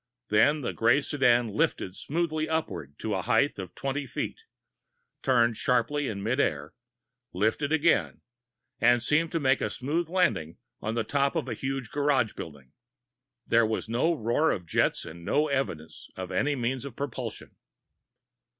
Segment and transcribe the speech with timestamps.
[0.29, 4.45] Then the gray sedan lifted smoothly upwards to a height of twenty feet,
[5.21, 6.73] turned sharply in mid air,
[7.33, 8.21] lifted again,
[8.79, 12.71] and seemed to make a smooth landing on top of a huge garage building!
[13.45, 17.55] There had been no roar of jets and no evidence of any means of propulsion.